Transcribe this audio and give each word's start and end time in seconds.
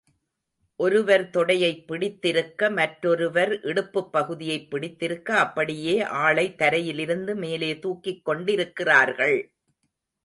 ஒருவர் 0.79 1.29
தொடையைப் 1.29 1.83
பிடித்திருக்க, 1.87 2.69
மற்றொருவர் 2.69 3.59
இடுப்புப் 3.63 4.11
பகுதியைப் 4.11 4.69
பிடித்திருக்க, 4.69 5.37
அப்படியே 5.37 6.01
ஆளை 6.01 6.55
தரையிலிருந்து 6.55 7.35
மேலே 7.35 7.79
தூக்கிக் 7.79 8.25
கொண்டிருக்கிறார்கள். 8.25 9.37